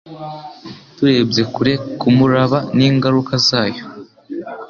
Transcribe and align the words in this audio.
turebye 0.95 1.43
kure 1.53 1.73
kumuraba 1.99 2.59
n'ingaruka 2.77 3.33
zayo 3.47 3.83